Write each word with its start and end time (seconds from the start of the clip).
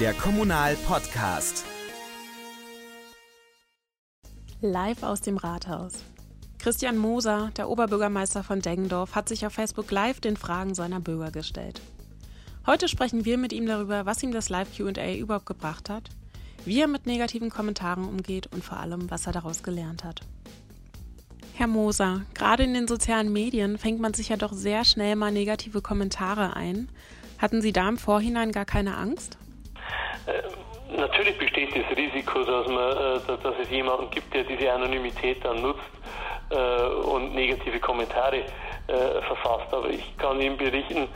der 0.00 0.12
Kommunal-Podcast. 0.12 1.64
Live 4.60 5.02
aus 5.02 5.22
dem 5.22 5.38
Rathaus. 5.38 6.04
Christian 6.58 6.98
Moser, 6.98 7.50
der 7.56 7.70
Oberbürgermeister 7.70 8.42
von 8.42 8.60
Deggendorf, 8.60 9.14
hat 9.14 9.30
sich 9.30 9.46
auf 9.46 9.54
Facebook 9.54 9.90
Live 9.90 10.20
den 10.20 10.36
Fragen 10.36 10.74
seiner 10.74 11.00
Bürger 11.00 11.30
gestellt. 11.30 11.80
Heute 12.66 12.88
sprechen 12.88 13.24
wir 13.24 13.38
mit 13.38 13.54
ihm 13.54 13.64
darüber, 13.64 14.04
was 14.04 14.22
ihm 14.22 14.32
das 14.32 14.50
Live 14.50 14.76
QA 14.76 15.14
überhaupt 15.14 15.46
gebracht 15.46 15.88
hat, 15.88 16.10
wie 16.66 16.78
er 16.78 16.88
mit 16.88 17.06
negativen 17.06 17.48
Kommentaren 17.48 18.04
umgeht 18.04 18.48
und 18.48 18.62
vor 18.62 18.78
allem, 18.78 19.10
was 19.10 19.26
er 19.26 19.32
daraus 19.32 19.62
gelernt 19.62 20.04
hat. 20.04 20.20
Herr 21.54 21.68
Moser, 21.68 22.20
gerade 22.34 22.64
in 22.64 22.74
den 22.74 22.86
sozialen 22.86 23.32
Medien 23.32 23.78
fängt 23.78 24.00
man 24.00 24.12
sich 24.12 24.28
ja 24.28 24.36
doch 24.36 24.52
sehr 24.52 24.84
schnell 24.84 25.16
mal 25.16 25.32
negative 25.32 25.80
Kommentare 25.80 26.54
ein. 26.54 26.90
Hatten 27.38 27.62
Sie 27.62 27.72
da 27.72 27.88
im 27.88 27.96
Vorhinein 27.96 28.52
gar 28.52 28.66
keine 28.66 28.98
Angst? 28.98 29.38
Äh, 30.26 30.42
natürlich 30.96 31.38
besteht 31.38 31.70
das 31.74 31.96
Risiko, 31.96 32.42
dass, 32.42 32.66
man, 32.66 32.96
äh, 32.96 33.42
dass 33.42 33.54
es 33.62 33.70
jemanden 33.70 34.10
gibt, 34.10 34.34
der 34.34 34.44
diese 34.44 34.72
Anonymität 34.72 35.44
dann 35.44 35.62
nutzt 35.62 35.80
äh, 36.50 36.56
und 37.06 37.34
negative 37.34 37.80
Kommentare 37.80 38.42
verfasst. 39.26 39.74
Aber 39.74 39.90
ich 39.90 40.16
kann 40.16 40.40
Ihnen 40.40 40.56
berichten, 40.56 41.08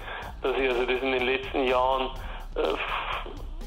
dass 0.43 0.57
ich 0.59 0.69
also 0.69 0.85
das 0.85 1.01
in 1.03 1.13
den 1.13 1.25
letzten 1.25 1.63
Jahren 1.69 2.11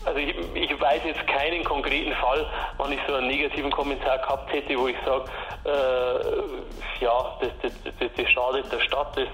also 0.05 0.20
ich, 0.20 0.36
ich, 0.55 0.81
weiß 0.81 1.03
jetzt 1.05 1.26
keinen 1.26 1.64
konkreten 1.64 2.12
Fall, 2.16 2.45
wann 2.75 2.91
ich 2.91 3.00
so 3.08 3.14
einen 3.14 3.28
negativen 3.28 3.72
Kommentar 3.72 4.17
gehabt 4.17 4.52
hätte, 4.52 4.78
wo 4.78 4.89
ich 4.89 4.98
sage, 5.05 5.23
äh, 5.64 7.02
ja, 7.02 7.38
das, 7.39 7.52
das, 7.62 7.72
das, 7.98 8.09
das, 8.14 8.30
schadet 8.30 8.70
der 8.70 8.81
Stadt, 8.81 9.16
das, 9.16 9.30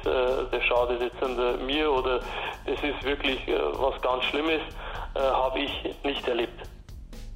das 0.52 0.64
schadet 0.66 1.02
jetzt 1.02 1.24
an 1.24 1.66
mir 1.66 1.92
oder 1.92 2.20
das 2.68 2.84
ist 2.84 3.04
wirklich 3.04 3.40
was 3.48 4.00
ganz 4.04 4.24
Schlimmes, 4.26 4.62
äh, 5.16 5.20
habe 5.20 5.60
ich 5.60 5.72
nicht 6.04 6.28
erlebt. 6.28 6.62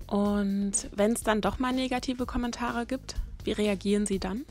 Und 0.07 0.73
wenn 0.95 1.13
es 1.13 1.23
dann 1.23 1.41
doch 1.41 1.59
mal 1.59 1.73
negative 1.73 2.25
Kommentare 2.25 2.85
gibt, 2.85 3.15
wie 3.43 3.51
reagieren 3.51 4.05
Sie 4.05 4.19
dann? 4.19 4.45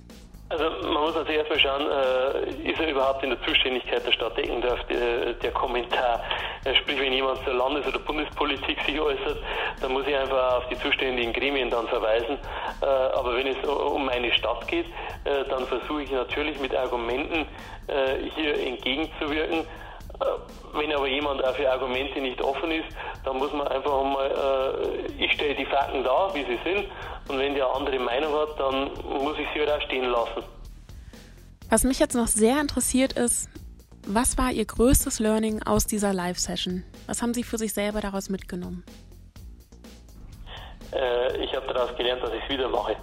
Also 0.52 0.64
man 0.82 1.04
muss 1.04 1.14
natürlich 1.14 1.38
erstmal 1.38 1.60
schauen, 1.60 1.86
äh, 1.90 2.70
ist 2.70 2.78
er 2.78 2.90
überhaupt 2.90 3.22
in 3.24 3.30
der 3.30 3.40
Zuständigkeit 3.42 4.06
der 4.06 4.12
Stadt 4.12 4.36
Deckendorf, 4.36 4.84
der, 4.84 5.32
der 5.32 5.50
Kommentar. 5.52 6.22
Äh, 6.64 6.74
sprich, 6.74 7.00
wenn 7.00 7.14
jemand 7.14 7.42
zur 7.44 7.54
Landes- 7.54 7.86
oder 7.86 7.98
Bundespolitik 8.00 8.78
sich 8.84 9.00
äußert, 9.00 9.38
dann 9.80 9.92
muss 9.92 10.06
ich 10.06 10.14
einfach 10.14 10.58
auf 10.58 10.68
die 10.68 10.78
zuständigen 10.78 11.32
Gremien 11.32 11.70
dann 11.70 11.88
verweisen. 11.88 12.36
Äh, 12.82 12.84
aber 12.84 13.34
wenn 13.34 13.46
es 13.46 13.66
um 13.66 14.04
meine 14.04 14.30
Stadt 14.34 14.68
geht, 14.68 14.86
äh, 15.24 15.44
dann 15.48 15.66
versuche 15.66 16.02
ich 16.02 16.10
natürlich 16.10 16.60
mit 16.60 16.74
Argumenten 16.76 17.46
äh, 17.86 18.18
hier 18.34 18.54
entgegenzuwirken. 18.66 19.64
Äh, 20.22 20.78
wenn 20.78 20.92
aber 20.92 21.06
jemand 21.06 21.44
auch 21.44 21.54
für 21.54 21.70
Argumente 21.70 22.20
nicht 22.20 22.40
offen 22.40 22.70
ist, 22.70 22.88
dann 23.24 23.36
muss 23.36 23.52
man 23.52 23.68
einfach 23.68 24.02
mal, 24.02 24.88
ich 25.18 25.30
stelle 25.32 25.54
die 25.54 25.66
Fakten 25.66 26.02
dar, 26.02 26.34
wie 26.34 26.44
sie 26.44 26.58
sind 26.64 26.86
und 27.28 27.38
wenn 27.38 27.54
der 27.54 27.66
andere 27.66 27.98
Meinung 27.98 28.32
hat, 28.32 28.58
dann 28.58 28.90
muss 29.22 29.38
ich 29.38 29.46
sie 29.52 29.60
halt 29.60 29.70
auch 29.70 29.82
stehen 29.82 30.06
lassen. 30.06 30.42
Was 31.68 31.84
mich 31.84 31.98
jetzt 31.98 32.14
noch 32.14 32.26
sehr 32.26 32.60
interessiert 32.60 33.14
ist, 33.14 33.48
was 34.06 34.36
war 34.36 34.50
Ihr 34.50 34.64
größtes 34.64 35.20
Learning 35.20 35.62
aus 35.62 35.86
dieser 35.86 36.12
Live-Session? 36.12 36.84
Was 37.06 37.22
haben 37.22 37.34
Sie 37.34 37.44
für 37.44 37.56
sich 37.56 37.72
selber 37.72 38.00
daraus 38.00 38.28
mitgenommen? 38.28 38.84
Äh, 40.92 41.44
ich 41.44 41.54
habe 41.54 41.72
daraus 41.72 41.96
gelernt, 41.96 42.22
dass 42.22 42.32
ich 42.32 42.42
es 42.42 42.48
wieder 42.50 42.68
mache. 42.68 42.96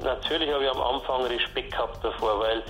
Natürlich 0.00 0.52
habe 0.52 0.64
ich 0.64 0.70
am 0.70 0.80
Anfang 0.80 1.26
Respekt 1.26 1.72
gehabt 1.72 2.04
davor, 2.04 2.40
weil 2.40 2.62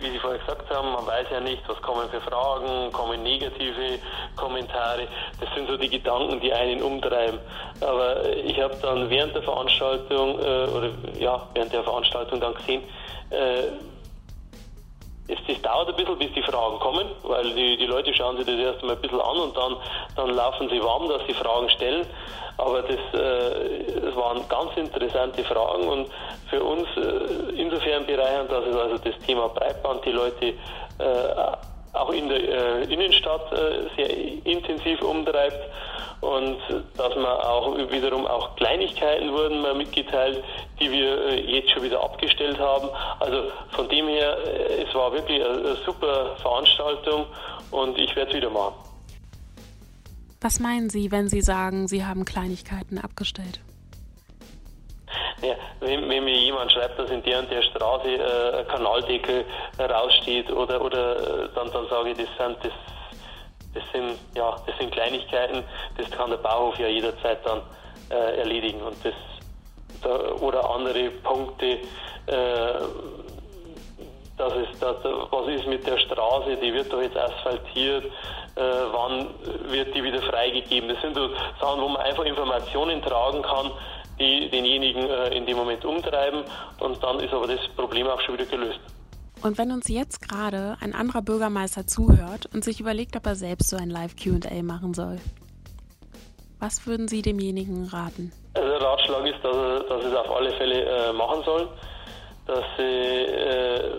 wie 0.00 0.10
Sie 0.10 0.18
vorher 0.18 0.38
gesagt 0.38 0.70
haben, 0.70 0.92
man 0.92 1.06
weiß 1.06 1.26
ja 1.30 1.40
nicht, 1.40 1.62
was 1.66 1.80
kommen 1.82 2.08
für 2.10 2.20
Fragen, 2.20 2.92
kommen 2.92 3.22
negative 3.22 3.98
Kommentare. 4.36 5.08
Das 5.40 5.52
sind 5.54 5.68
so 5.68 5.76
die 5.76 5.88
Gedanken, 5.88 6.40
die 6.40 6.52
einen 6.52 6.82
umtreiben. 6.82 7.38
Aber 7.80 8.24
ich 8.28 8.60
habe 8.60 8.76
dann 8.82 9.10
während 9.10 9.34
der 9.34 9.42
Veranstaltung, 9.42 10.38
äh, 10.38 10.66
oder 10.68 10.90
ja, 11.18 11.42
während 11.54 11.72
der 11.72 11.82
Veranstaltung 11.82 12.40
dann 12.40 12.54
gesehen, 12.54 12.82
äh, 13.30 13.62
es, 15.28 15.38
das 15.46 15.60
dauert 15.62 15.88
ein 15.88 15.96
bisschen, 15.96 16.18
bis 16.18 16.32
die 16.32 16.42
Fragen 16.42 16.78
kommen, 16.80 17.06
weil 17.22 17.54
die, 17.54 17.76
die 17.76 17.86
Leute 17.86 18.12
schauen 18.14 18.36
sich 18.36 18.46
das 18.46 18.56
erst 18.56 18.82
mal 18.82 18.92
ein 18.92 19.00
bisschen 19.00 19.20
an 19.20 19.36
und 19.36 19.56
dann, 19.56 19.76
dann 20.16 20.30
laufen 20.30 20.68
sie 20.70 20.82
warm, 20.82 21.08
dass 21.08 21.22
sie 21.26 21.34
Fragen 21.34 21.68
stellen. 21.70 22.06
Aber 22.56 22.82
das, 22.82 22.96
äh, 23.20 24.00
das 24.00 24.16
waren 24.16 24.46
ganz 24.48 24.76
interessante 24.76 25.44
Fragen 25.44 25.86
und 25.88 26.08
für 26.50 26.62
uns 26.62 26.88
äh, 26.96 27.52
insofern 27.54 28.04
bereichernd, 28.06 28.50
dass 28.50 28.64
es 28.66 28.74
also 28.74 28.98
das 28.98 29.18
Thema 29.26 29.48
Breitband 29.48 30.04
die 30.04 30.10
Leute 30.10 30.46
äh, 30.46 30.54
auch 31.98 32.10
in 32.10 32.28
der 32.28 32.40
äh, 32.40 32.92
Innenstadt 32.92 33.52
äh, 33.52 33.88
sehr 33.96 34.10
intensiv 34.44 35.02
umtreibt 35.02 35.58
und 36.20 36.58
dass 36.96 37.14
man 37.14 37.26
auch 37.26 37.76
wiederum 37.90 38.26
auch 38.26 38.56
Kleinigkeiten 38.56 39.32
wurden 39.32 39.60
mal 39.60 39.74
mitgeteilt, 39.74 40.42
die 40.80 40.90
wir 40.90 41.28
äh, 41.28 41.40
jetzt 41.40 41.70
schon 41.70 41.82
wieder 41.82 42.02
abgestellt 42.02 42.58
haben. 42.58 42.88
Also 43.20 43.50
von 43.70 43.88
dem 43.88 44.08
her, 44.08 44.36
äh, 44.44 44.82
es 44.82 44.94
war 44.94 45.12
wirklich 45.12 45.44
eine, 45.44 45.76
super 45.86 46.36
Veranstaltung 46.42 47.26
und 47.70 47.98
ich 47.98 48.14
werde 48.16 48.30
es 48.30 48.36
wieder 48.36 48.50
machen. 48.50 48.74
Was 50.40 50.60
meinen 50.60 50.88
Sie, 50.90 51.10
wenn 51.10 51.28
Sie 51.28 51.40
sagen, 51.40 51.88
Sie 51.88 52.04
haben 52.04 52.24
Kleinigkeiten 52.24 52.98
abgestellt? 52.98 53.60
Ja, 55.42 55.54
wenn, 55.80 56.08
wenn, 56.08 56.24
mir 56.24 56.36
jemand 56.36 56.72
schreibt, 56.72 56.98
dass 56.98 57.10
in 57.10 57.22
der 57.22 57.38
und 57.38 57.50
der 57.50 57.62
Straße 57.62 58.08
äh, 58.08 58.58
ein 58.58 58.68
Kanaldeckel 58.68 59.44
raussteht 59.78 60.50
oder, 60.50 60.80
oder 60.82 61.16
äh, 61.16 61.48
dann, 61.54 61.70
dann 61.70 61.86
sage 61.88 62.10
ich, 62.10 62.16
das 62.18 62.26
sind, 62.36 62.56
das, 62.64 62.72
das, 63.74 63.82
sind, 63.92 64.18
ja, 64.34 64.56
das 64.66 64.76
sind 64.78 64.90
Kleinigkeiten, 64.90 65.62
das 65.96 66.10
kann 66.10 66.30
der 66.30 66.38
Bauhof 66.38 66.76
ja 66.78 66.88
jederzeit 66.88 67.38
dann 67.46 67.60
äh, 68.10 68.38
erledigen. 68.38 68.82
Und 68.82 68.96
das, 69.04 69.14
da, 70.02 70.32
oder 70.40 70.68
andere 70.70 71.10
Punkte, 71.22 71.66
äh, 71.66 71.78
dass 74.36 74.52
es, 74.54 74.78
dass, 74.80 74.96
was 75.04 75.48
ist 75.48 75.66
mit 75.66 75.86
der 75.86 75.98
Straße, 75.98 76.56
die 76.56 76.72
wird 76.72 76.92
doch 76.92 77.02
jetzt 77.02 77.16
asphaltiert, 77.16 78.04
äh, 78.04 78.60
wann 78.92 79.28
wird 79.70 79.94
die 79.94 80.02
wieder 80.02 80.22
freigegeben. 80.22 80.88
Das 80.88 81.00
sind 81.00 81.14
so 81.14 81.28
Sachen, 81.60 81.80
wo 81.80 81.88
man 81.88 82.02
einfach 82.02 82.24
Informationen 82.24 83.02
tragen 83.02 83.42
kann, 83.42 83.70
die 84.18 84.48
denjenigen 84.50 85.08
äh, 85.08 85.36
in 85.36 85.46
dem 85.46 85.56
Moment 85.56 85.84
umtreiben 85.84 86.44
und 86.80 87.02
dann 87.02 87.20
ist 87.20 87.32
aber 87.32 87.46
das 87.46 87.60
Problem 87.76 88.06
auch 88.06 88.20
schon 88.20 88.34
wieder 88.34 88.46
gelöst. 88.46 88.80
Und 89.42 89.56
wenn 89.56 89.70
uns 89.70 89.88
jetzt 89.88 90.28
gerade 90.28 90.76
ein 90.80 90.94
anderer 90.94 91.22
Bürgermeister 91.22 91.86
zuhört 91.86 92.46
und 92.52 92.64
sich 92.64 92.80
überlegt, 92.80 93.14
ob 93.16 93.24
er 93.26 93.36
selbst 93.36 93.70
so 93.70 93.76
ein 93.76 93.88
Live-QA 93.88 94.62
machen 94.62 94.94
soll, 94.94 95.18
was 96.58 96.86
würden 96.86 97.06
Sie 97.06 97.22
demjenigen 97.22 97.86
raten? 97.86 98.32
Also 98.54 98.68
der 98.68 98.80
Ratschlag 98.80 99.26
ist, 99.26 99.44
dass 99.44 99.56
er, 99.56 99.80
dass 99.84 100.04
es 100.04 100.14
auf 100.14 100.30
alle 100.30 100.52
Fälle 100.54 100.84
äh, 100.84 101.12
machen 101.12 101.42
soll. 101.44 101.68
Dass 102.46 102.64
sie, 102.76 102.82
äh, 102.82 103.98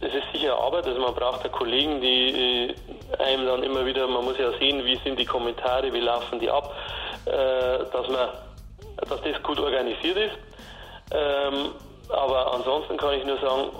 es 0.00 0.14
ist 0.14 0.32
sicher 0.32 0.58
Arbeit, 0.58 0.86
also 0.86 1.00
man 1.00 1.14
braucht 1.14 1.42
ja 1.44 1.48
Kollegen, 1.48 2.00
die 2.02 2.68
äh, 2.68 2.74
einem 3.18 3.46
dann 3.46 3.62
immer 3.62 3.86
wieder, 3.86 4.06
man 4.06 4.24
muss 4.24 4.36
ja 4.36 4.50
sehen, 4.58 4.84
wie 4.84 4.98
sind 5.04 5.18
die 5.18 5.24
Kommentare, 5.24 5.90
wie 5.90 6.00
laufen 6.00 6.38
die 6.38 6.50
ab, 6.50 6.74
äh, 7.24 7.78
dass 7.90 8.08
man 8.08 8.28
dass 9.08 9.20
das 9.22 9.42
gut 9.42 9.58
organisiert 9.58 10.16
ist. 10.16 10.36
Ähm, 11.12 11.72
aber 12.08 12.54
ansonsten 12.54 12.96
kann 12.96 13.14
ich 13.14 13.24
nur 13.24 13.38
sagen, 13.40 13.70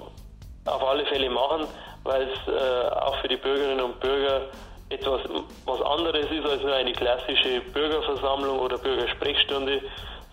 auf 0.64 0.82
alle 0.82 1.06
Fälle 1.06 1.30
machen, 1.30 1.66
weil 2.04 2.28
es 2.28 2.52
äh, 2.52 2.88
auch 2.96 3.16
für 3.20 3.28
die 3.28 3.36
Bürgerinnen 3.36 3.80
und 3.80 4.00
Bürger 4.00 4.42
etwas 4.88 5.20
was 5.64 5.82
anderes 5.82 6.26
ist 6.30 6.46
als 6.46 6.62
nur 6.62 6.74
eine 6.74 6.92
klassische 6.92 7.60
Bürgerversammlung 7.72 8.60
oder 8.60 8.78
Bürgersprechstunde, 8.78 9.80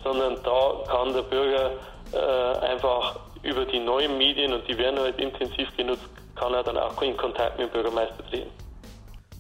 sondern 0.04 0.38
da 0.44 0.84
kann 0.88 1.14
der 1.14 1.24
Bürger 1.24 1.72
äh, 2.12 2.66
einfach 2.66 3.20
über 3.42 3.66
die 3.66 3.80
neuen 3.80 4.18
Medien 4.18 4.54
und 4.54 4.68
die 4.68 4.78
werden 4.78 5.00
halt 5.00 5.20
intensiv 5.20 5.68
genutzt, 5.76 6.08
kann 6.36 6.54
er 6.54 6.64
dann 6.64 6.78
auch 6.78 7.02
in 7.02 7.18
Kontakt 7.18 7.58
mit 7.58 7.68
dem 7.68 7.72
Bürgermeister 7.72 8.26
treten. 8.30 8.50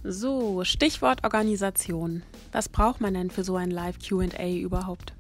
So, 0.03 0.63
Stichwort 0.65 1.23
Organisation. 1.23 2.23
Was 2.51 2.67
braucht 2.67 2.99
man 2.99 3.13
denn 3.13 3.31
für 3.31 3.43
so 3.43 3.55
ein 3.55 3.71
Live-QA 3.71 4.49
überhaupt? 4.61 5.13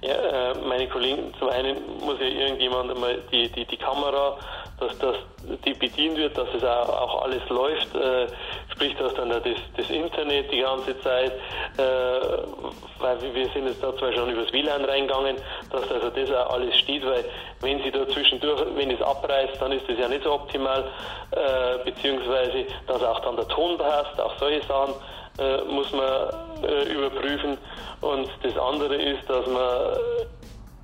Ja, 0.00 0.14
äh, 0.14 0.54
meine 0.66 0.86
Kollegen, 0.88 1.34
zum 1.40 1.48
einen 1.48 1.76
muss 2.00 2.20
ja 2.20 2.26
irgendjemand 2.26 2.90
einmal 2.90 3.18
die, 3.32 3.48
die, 3.48 3.64
die 3.64 3.76
Kamera, 3.76 4.36
dass 4.78 4.96
das 4.98 5.16
die 5.64 5.74
bedient 5.74 6.16
wird, 6.16 6.38
dass 6.38 6.48
es 6.54 6.62
auch, 6.62 6.88
auch 6.88 7.22
alles 7.22 7.42
läuft, 7.48 7.92
äh, 7.96 8.28
sprich, 8.72 8.94
dass 8.96 9.12
dann 9.14 9.30
das, 9.30 9.42
das 9.76 9.90
Internet 9.90 10.52
die 10.52 10.60
ganze 10.60 11.00
Zeit, 11.00 11.32
äh, 11.78 11.82
weil 13.00 13.34
wir 13.34 13.48
sind 13.48 13.66
jetzt 13.66 13.82
da 13.82 13.96
zwar 13.96 14.12
schon 14.12 14.30
übers 14.30 14.52
WLAN 14.52 14.84
reingegangen, 14.84 15.36
dass 15.72 15.90
also 15.90 16.10
das 16.10 16.30
auch 16.30 16.52
alles 16.52 16.76
steht, 16.78 17.04
weil 17.04 17.24
wenn 17.60 17.82
sie 17.82 17.90
da 17.90 18.06
zwischendurch, 18.08 18.62
wenn 18.76 18.92
es 18.92 19.02
abreißt, 19.02 19.60
dann 19.60 19.72
ist 19.72 19.88
das 19.88 19.98
ja 19.98 20.08
nicht 20.08 20.22
so 20.22 20.32
optimal, 20.32 20.84
äh, 21.32 21.84
beziehungsweise 21.84 22.66
dass 22.86 23.02
auch 23.02 23.18
dann 23.20 23.34
der 23.34 23.48
Ton 23.48 23.78
passt, 23.78 24.20
auch 24.20 24.38
solche 24.38 24.64
Sachen 24.66 24.94
äh, 25.38 25.62
muss 25.64 25.90
man 25.92 26.47
äh, 26.62 26.92
überprüfen. 26.92 27.58
Und 28.00 28.28
das 28.42 28.56
andere 28.56 28.96
ist, 28.96 29.28
dass 29.28 29.46
man, 29.46 29.96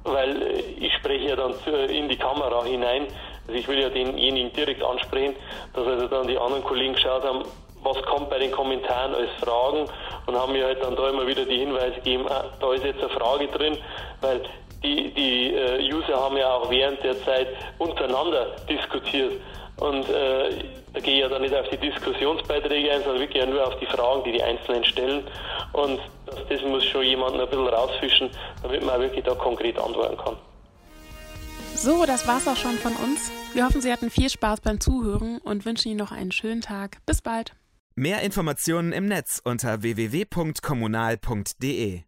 weil 0.05 0.43
ich 0.79 0.93
spreche 0.95 1.29
ja 1.29 1.37
dann 1.37 1.55
in 1.89 2.09
die 2.09 2.17
Kamera 2.17 2.65
hinein, 2.65 3.07
also 3.47 3.59
ich 3.59 3.69
will 3.69 3.81
ja 3.81 3.89
denjenigen 3.89 4.53
direkt 4.53 4.83
ansprechen, 4.83 5.37
dass 5.75 5.87
also 5.87 6.09
dann 6.09 6.27
die 6.27 6.39
anderen 6.39 6.65
Kollegen 6.65 6.95
geschaut 6.95 7.25
haben, 7.25 7.45
was 7.83 8.03
kommt 8.05 8.31
bei 8.31 8.39
den 8.39 8.51
Kommentaren 8.51 9.15
als 9.15 9.31
Fragen 9.41 9.87
und 10.27 10.35
haben 10.35 10.53
mir 10.53 10.65
halt 10.65 10.83
dann 10.83 10.97
da 10.97 11.11
immer 11.11 11.27
wieder 11.27 11.45
die 11.45 11.59
Hinweise 11.59 11.97
gegeben, 11.97 12.25
ah, 12.29 12.45
da 12.59 12.73
ist 12.73 12.85
jetzt 12.85 13.01
eine 13.01 13.11
Frage 13.11 13.47
drin, 13.49 13.77
weil 14.23 14.41
die, 14.83 15.13
die 15.13 15.55
äh, 15.55 15.93
User 15.93 16.19
haben 16.19 16.37
ja 16.37 16.55
auch 16.55 16.71
während 16.71 17.03
der 17.03 17.23
Zeit 17.25 17.49
untereinander 17.79 18.57
diskutiert. 18.69 19.33
Und 19.77 20.09
äh, 20.09 20.51
da 20.93 21.01
gehe 21.01 21.15
ich 21.15 21.21
ja 21.21 21.29
dann 21.29 21.43
nicht 21.43 21.55
auf 21.55 21.69
die 21.69 21.77
Diskussionsbeiträge 21.77 22.93
ein, 22.93 23.03
sondern 23.03 23.21
wirklich 23.21 23.43
ja 23.43 23.49
nur 23.49 23.67
auf 23.67 23.79
die 23.81 23.87
Fragen, 23.87 24.23
die 24.25 24.33
die 24.33 24.43
Einzelnen 24.43 24.85
stellen. 24.85 25.25
Und 25.73 26.01
das, 26.27 26.37
das 26.49 26.63
muss 26.63 26.85
schon 26.85 27.05
jemand 27.05 27.41
ein 27.41 27.49
bisschen 27.49 27.67
rausfischen, 27.67 28.31
damit 28.63 28.85
man 28.85 28.97
auch 28.97 29.01
wirklich 29.01 29.25
da 29.25 29.35
konkret 29.35 29.79
antworten 29.79 30.17
kann. 30.17 30.37
So, 31.75 32.07
das 32.07 32.29
war's 32.29 32.47
auch 32.47 32.57
schon 32.57 32.75
von 32.75 32.95
uns. 32.97 33.33
Wir 33.53 33.67
hoffen, 33.67 33.81
Sie 33.81 33.93
hatten 33.93 34.11
viel 34.11 34.31
Spaß 34.31 34.61
beim 34.61 34.79
Zuhören 34.81 35.39
und 35.39 35.67
wünschen 35.67 35.89
Ihnen 35.89 35.99
noch 35.99 36.13
einen 36.13 36.31
schönen 36.31 36.61
Tag. 36.61 36.99
Bis 37.05 37.21
bald. 37.21 37.57
Mehr 37.97 38.23
Informationen 38.23 38.93
im 38.93 39.07
Netz 39.07 39.41
unter 39.45 39.83
www.kommunal.de 39.83 42.03